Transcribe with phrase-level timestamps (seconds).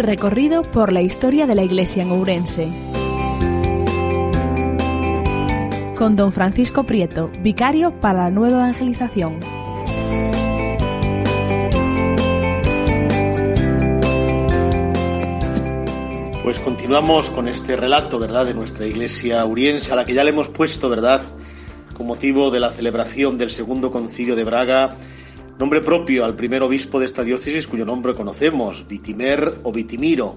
[0.00, 2.68] Recorrido por la historia de la Iglesia en Ourense.
[5.96, 9.40] Con don Francisco Prieto, vicario para la nueva evangelización.
[16.44, 20.30] Pues continuamos con este relato, ¿verdad?, de nuestra iglesia uriense, a la que ya le
[20.30, 21.22] hemos puesto, ¿verdad?,
[21.96, 24.90] con motivo de la celebración del segundo concilio de Braga,
[25.58, 30.36] nombre propio al primer obispo de esta diócesis, cuyo nombre conocemos, Vitimer o Vitimiro,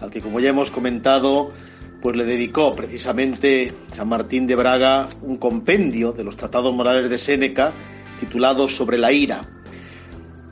[0.00, 1.52] al que, como ya hemos comentado,
[2.00, 7.18] pues le dedicó precisamente San Martín de Braga un compendio de los tratados morales de
[7.18, 7.72] Séneca
[8.18, 9.42] titulado Sobre la ira.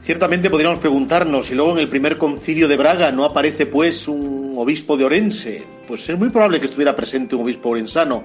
[0.01, 4.55] Ciertamente podríamos preguntarnos si luego en el primer concilio de Braga no aparece pues un
[4.57, 5.63] obispo de Orense.
[5.87, 8.25] Pues es muy probable que estuviera presente un obispo orensano,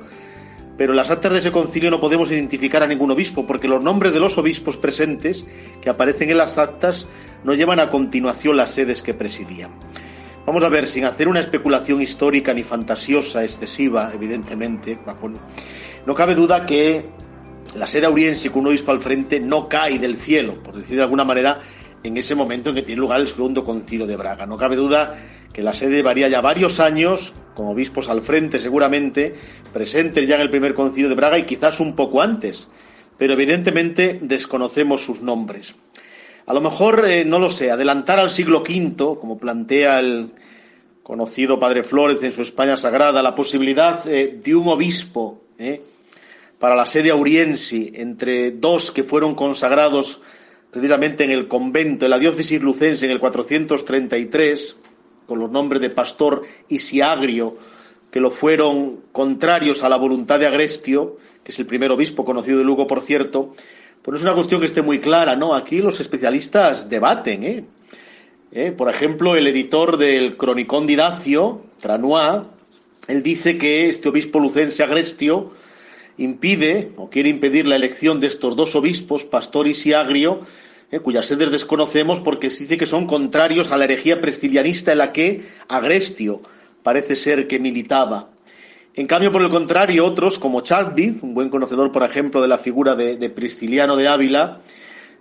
[0.77, 3.81] pero en las actas de ese concilio no podemos identificar a ningún obispo, porque los
[3.81, 5.47] nombres de los obispos presentes
[5.81, 7.09] que aparecen en las actas
[7.43, 9.71] no llevan a continuación las sedes que presidían.
[10.45, 14.97] Vamos a ver, sin hacer una especulación histórica ni fantasiosa excesiva, evidentemente,
[16.05, 17.05] no cabe duda que
[17.75, 21.03] la sede auriense con un obispo al frente no cae del cielo, por decir de
[21.03, 21.59] alguna manera,
[22.03, 24.45] en ese momento en que tiene lugar el segundo concilio de Braga.
[24.45, 25.17] No cabe duda
[25.53, 29.33] que la sede varía ya varios años, con obispos al frente seguramente,
[29.73, 32.69] presentes ya en el primer concilio de Braga y quizás un poco antes,
[33.17, 35.75] pero evidentemente desconocemos sus nombres.
[36.45, 40.31] A lo mejor, eh, no lo sé, adelantar al siglo V, como plantea el
[41.03, 45.81] conocido padre Flores en su España Sagrada, la posibilidad eh, de un obispo, eh,
[46.59, 50.21] para la sede auriense entre dos que fueron consagrados
[50.71, 54.79] precisamente en el convento, en la diócesis lucense en el 433,
[55.25, 57.57] con los nombres de Pastor y Siagrio,
[58.11, 62.57] que lo fueron contrarios a la voluntad de Agrestio, que es el primer obispo conocido
[62.57, 63.53] de Lugo, por cierto,
[64.01, 65.53] pues es una cuestión que esté muy clara, ¿no?
[65.53, 67.65] Aquí los especialistas debaten, ¿eh?
[68.51, 68.71] ¿Eh?
[68.71, 72.43] Por ejemplo, el editor del Cronicón Didacio, Tranois,
[73.07, 75.51] él dice que este obispo lucense Agrestio
[76.17, 80.41] impide o quiere impedir la elección de estos dos obispos, Pastor y Siagrio,
[80.91, 84.97] eh, cuyas sedes desconocemos porque se dice que son contrarios a la herejía prestilianista en
[84.97, 86.41] la que Agrestio
[86.81, 88.29] parece ser que militaba.
[88.95, 92.57] En cambio, por el contrario, otros, como Chadwick, un buen conocedor, por ejemplo, de la
[92.57, 94.61] figura de, de Pristiliano de Ávila,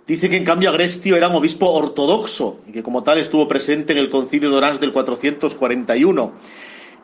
[0.07, 3.93] dice que en cambio Agrestio era un obispo ortodoxo y que como tal estuvo presente
[3.93, 6.33] en el concilio de Orange del 441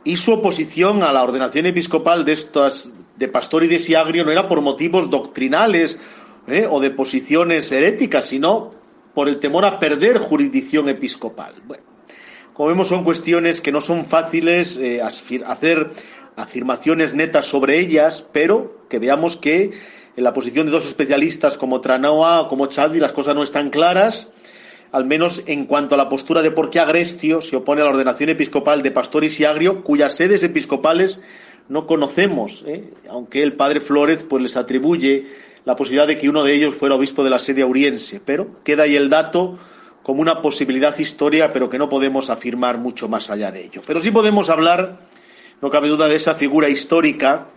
[0.04, 4.32] y su oposición a la ordenación episcopal de estas de Pastor y de Siagrio no
[4.32, 6.00] era por motivos doctrinales
[6.48, 6.68] ¿eh?
[6.70, 8.72] o de posiciones heréticas, sino
[9.14, 11.54] por el temor a perder jurisdicción episcopal.
[11.66, 11.84] Bueno,
[12.54, 15.92] como vemos, son cuestiones que no son fáciles eh, hacer
[16.36, 19.72] afirmaciones netas sobre ellas, pero que veamos que
[20.16, 23.70] en la posición de dos especialistas como Tranoa o como Chaldi las cosas no están
[23.70, 24.33] claras,
[24.94, 27.90] al menos en cuanto a la postura de por qué Agrestio se opone a la
[27.90, 31.24] ordenación episcopal de Pastor y Siagrio, cuyas sedes episcopales
[31.68, 32.94] no conocemos, ¿eh?
[33.10, 35.26] aunque el padre Flórez pues les atribuye
[35.66, 38.84] la posibilidad de que uno de ellos fuera obispo de la sede auriense, pero queda
[38.84, 39.58] ahí el dato
[40.04, 43.82] como una posibilidad histórica, pero que no podemos afirmar mucho más allá de ello.
[43.88, 45.00] Pero sí podemos hablar,
[45.60, 47.48] no cabe duda, de esa figura histórica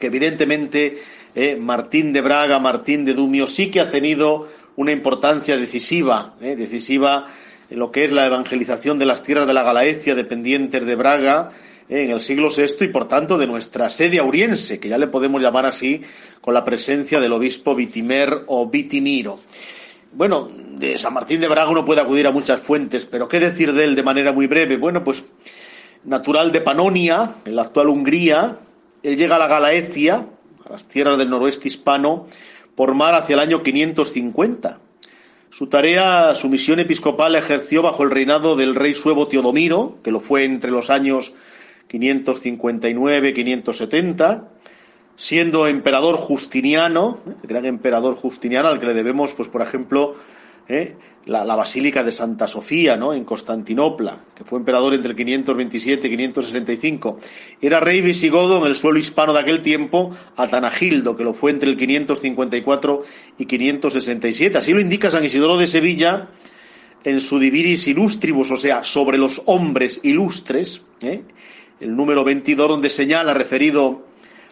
[0.00, 1.02] que evidentemente
[1.34, 1.56] ¿eh?
[1.56, 6.56] Martín de Braga, Martín de Dumio, sí que ha tenido una importancia decisiva, ¿eh?
[6.56, 7.26] decisiva
[7.70, 11.50] en lo que es la evangelización de las tierras de la Galaecia dependientes de Braga,
[11.88, 15.42] en el siglo VI y por tanto de nuestra sede auriense, que ya le podemos
[15.42, 16.02] llamar así,
[16.40, 19.40] con la presencia del obispo Vitimer o Vitimiro.
[20.12, 23.72] Bueno, de San Martín de Braga uno puede acudir a muchas fuentes, pero ¿qué decir
[23.72, 24.76] de él de manera muy breve?
[24.76, 25.24] Bueno, pues
[26.04, 28.58] natural de Panonia, en la actual Hungría,
[29.02, 30.26] él llega a la Galaecia,
[30.66, 32.26] a las tierras del noroeste hispano,
[32.74, 34.78] por mar hacia el año 550.
[35.50, 40.20] Su tarea, su misión episcopal ejerció bajo el reinado del rey suevo Teodomiro, que lo
[40.20, 41.34] fue entre los años
[41.90, 44.44] 559-570,
[45.14, 50.14] siendo emperador Justiniano, el gran emperador Justiniano, al que le debemos, pues por ejemplo,
[50.68, 50.96] ¿eh?
[51.26, 53.14] La, Basílica de Santa Sofía, ¿no?
[53.14, 57.18] en Constantinopla, que fue emperador entre el 527 y 565.
[57.60, 61.70] Era rey visigodo en el suelo hispano de aquel tiempo, Atanagildo, que lo fue entre
[61.70, 63.02] el 554
[63.38, 64.58] y 567.
[64.58, 66.28] Así lo indica San Isidoro de Sevilla
[67.04, 71.22] en su Diviris Illustribus, o sea, sobre los hombres ilustres, ¿eh?
[71.80, 74.06] el número 22, donde señala, referido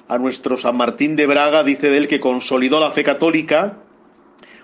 [0.09, 3.79] a nuestro San Martín de Braga, dice de él que consolidó la fe católica,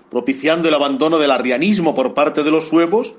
[0.09, 3.15] propiciando el abandono del arrianismo por parte de los suevos,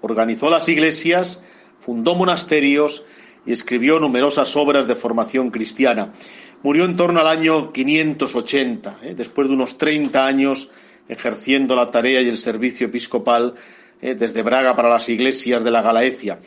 [0.00, 1.44] organizó las iglesias,
[1.80, 3.04] fundó monasterios
[3.46, 6.12] y escribió numerosas obras de formación cristiana.
[6.62, 9.14] Murió en torno al año 580, ¿eh?
[9.16, 10.70] después de unos 30 años
[11.08, 13.54] ejerciendo la tarea y el servicio episcopal
[14.00, 16.38] eh, desde Braga para las iglesias de la Galaecia.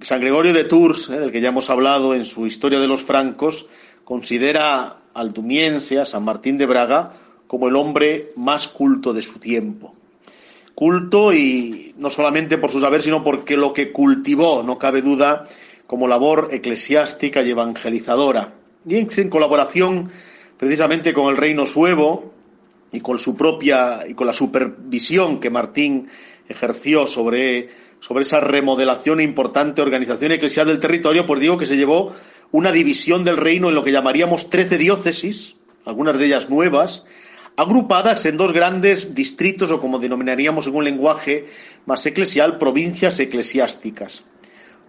[0.00, 3.68] San Gregorio de Tours, del que ya hemos hablado en su Historia de los Francos,
[4.04, 7.12] considera al dumiense, a San Martín de Braga,
[7.50, 9.92] como el hombre más culto de su tiempo.
[10.72, 15.42] Culto y no solamente por su saber, sino porque lo que cultivó, no cabe duda,
[15.88, 18.54] como labor eclesiástica y evangelizadora.
[18.88, 20.10] Y en colaboración
[20.58, 22.32] precisamente con el reino suevo
[22.92, 26.06] y con su propia y con la supervisión que Martín
[26.48, 27.68] ejerció sobre,
[27.98, 32.12] sobre esa remodelación e importante organización eclesial del territorio, pues digo que se llevó
[32.52, 37.04] una división del reino en lo que llamaríamos trece diócesis, algunas de ellas nuevas,
[37.56, 41.46] agrupadas en dos grandes distritos o como denominaríamos en un lenguaje
[41.86, 44.24] más eclesial, provincias eclesiásticas.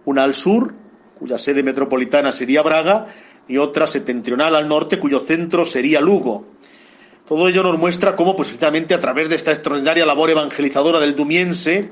[0.04, 0.74] Una al sur,
[1.18, 3.08] cuya sede metropolitana sería Braga,
[3.48, 6.46] y otra septentrional al norte, cuyo centro sería Lugo.
[7.26, 11.16] Todo ello nos muestra cómo, pues, precisamente a través de esta extraordinaria labor evangelizadora del
[11.16, 11.90] Dumiense,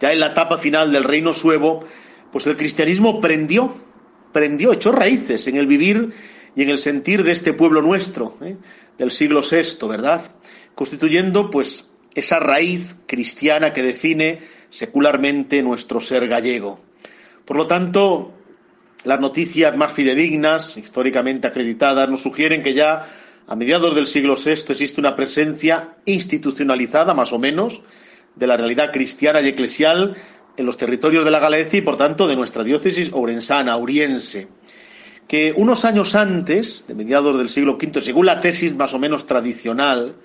[0.00, 1.84] ya en la etapa final del reino suevo,
[2.32, 3.72] pues el cristianismo prendió,
[4.32, 6.12] prendió, echó raíces en el vivir
[6.56, 8.56] y en el sentir de este pueblo nuestro, ¿eh?
[8.98, 10.22] Del siglo VI, ¿verdad?
[10.74, 14.40] Constituyendo, pues, esa raíz cristiana que define
[14.70, 16.80] secularmente nuestro ser gallego.
[17.44, 18.32] Por lo tanto,
[19.04, 23.06] las noticias más fidedignas, históricamente acreditadas, nos sugieren que ya
[23.46, 27.82] a mediados del siglo VI existe una presencia institucionalizada, más o menos,
[28.36, 30.16] de la realidad cristiana y eclesial
[30.56, 34.48] en los territorios de la Galicia y, por tanto, de nuestra diócesis orensana, auriense
[35.32, 39.24] que unos años antes, de mediados del siglo V, según la tesis más o menos
[39.24, 40.16] tradicional,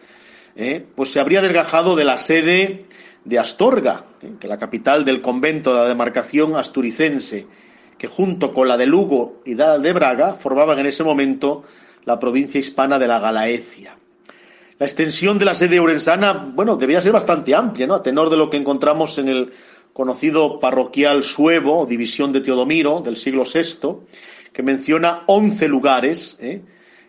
[0.54, 2.84] eh, pues se habría desgajado de la sede
[3.24, 7.48] de Astorga, eh, que es la capital del convento de la demarcación asturicense,
[7.98, 11.64] que junto con la de Lugo y la de Braga formaban en ese momento
[12.04, 13.96] la provincia hispana de la Galaecia.
[14.78, 17.94] La extensión de la sede urensana, bueno, debía ser bastante amplia, ¿no?
[17.94, 19.54] A tenor de lo que encontramos en el
[19.94, 23.88] conocido parroquial Suevo, división de Teodomiro, del siglo VI,
[24.58, 26.64] que menciona once lugares ¿eh?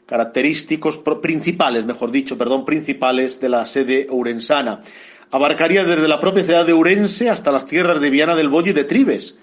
[0.05, 4.83] característicos principales, mejor dicho, perdón, principales de la sede urensana.
[5.31, 8.75] Abarcaría desde la propia ciudad de Urense hasta las tierras de Viana del Bollo y
[8.75, 9.39] de Tribes,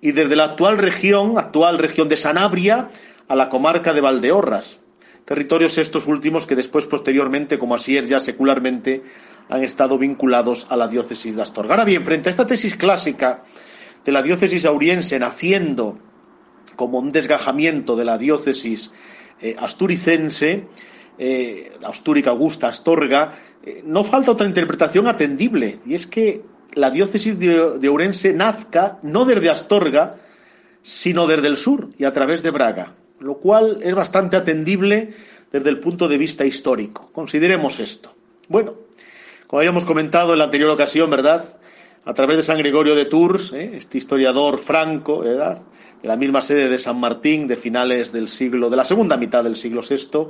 [0.00, 2.88] y desde la actual región, actual región de Sanabria,
[3.28, 4.80] a la comarca de Valdeorras.
[5.26, 9.02] Territorios estos últimos que después, posteriormente, como así es ya secularmente,
[9.50, 11.74] han estado vinculados a la diócesis de Astorga.
[11.74, 13.42] Ahora bien, frente a esta tesis clásica
[14.02, 15.98] de la diócesis auriense naciendo
[16.80, 18.94] como un desgajamiento de la diócesis
[19.42, 20.64] eh, asturicense,
[21.18, 23.32] eh, Astúrica Augusta Astorga,
[23.62, 26.40] eh, no falta otra interpretación atendible, y es que
[26.72, 30.16] la diócesis de, de Ourense nazca no desde Astorga,
[30.80, 35.12] sino desde el sur y a través de Braga, lo cual es bastante atendible
[35.52, 37.10] desde el punto de vista histórico.
[37.12, 38.14] Consideremos esto.
[38.48, 38.72] Bueno,
[39.46, 41.60] como habíamos comentado en la anterior ocasión, ¿verdad?
[42.06, 45.60] A través de San Gregorio de Tours, este historiador franco, ¿verdad?
[46.02, 49.44] De la misma sede de San Martín de finales del siglo, de la segunda mitad
[49.44, 50.28] del siglo VI,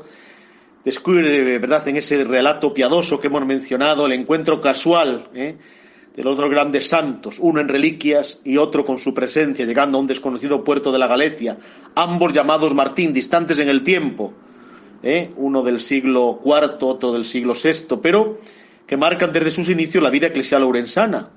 [0.84, 5.56] descubre, ¿verdad?, en ese relato piadoso que hemos mencionado, el encuentro casual ¿eh?
[6.16, 10.00] de los dos grandes santos, uno en reliquias y otro con su presencia, llegando a
[10.00, 11.58] un desconocido puerto de la Galicia,
[11.94, 14.32] ambos llamados Martín, distantes en el tiempo,
[15.02, 15.30] ¿eh?
[15.36, 18.38] uno del siglo IV, otro del siglo VI, pero
[18.86, 21.28] que marcan desde sus inicios la vida eclesial urensana.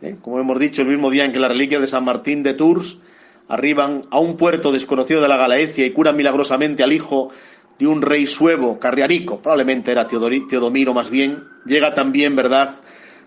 [0.00, 0.16] ¿eh?
[0.22, 3.00] Como hemos dicho, el mismo día en que las reliquias de San Martín de Tours
[3.48, 7.30] arriban a un puerto desconocido de la Galaecia y curan milagrosamente al hijo
[7.78, 12.76] de un rey suevo, Carriarico, probablemente era Teodomiro más bien, llega también, ¿verdad?,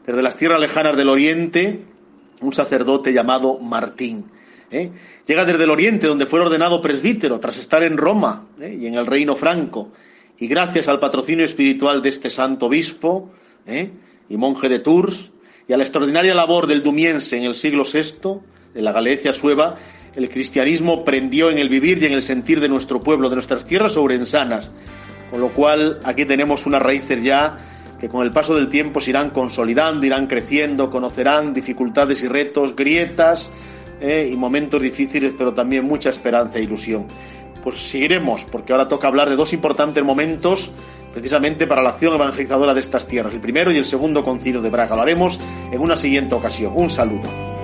[0.05, 1.81] desde las tierras lejanas del oriente,
[2.41, 4.25] un sacerdote llamado Martín.
[4.71, 4.89] ¿eh?
[5.27, 8.75] Llega desde el oriente, donde fue ordenado presbítero, tras estar en Roma ¿eh?
[8.81, 9.91] y en el reino franco,
[10.39, 13.31] y gracias al patrocinio espiritual de este santo obispo
[13.67, 13.91] ¿eh?
[14.29, 15.31] y monje de Tours,
[15.67, 18.39] y a la extraordinaria labor del Dumiense en el siglo VI,
[18.73, 19.75] de la Galicia sueva,
[20.15, 23.65] el cristianismo prendió en el vivir y en el sentir de nuestro pueblo, de nuestras
[23.65, 24.71] tierras ourensanas.
[25.29, 27.57] Con lo cual aquí tenemos unas raíces ya
[27.99, 32.75] que con el paso del tiempo se irán consolidando, irán creciendo, conocerán dificultades y retos,
[32.75, 33.51] grietas
[33.99, 37.05] eh, y momentos difíciles, pero también mucha esperanza e ilusión.
[37.61, 40.71] Pues seguiremos, porque ahora toca hablar de dos importantes momentos
[41.13, 44.69] precisamente para la acción evangelizadora de estas tierras, el primero y el segundo concilio de
[44.69, 44.95] Braga.
[44.95, 46.73] Lo haremos en una siguiente ocasión.
[46.75, 47.58] Un saludo.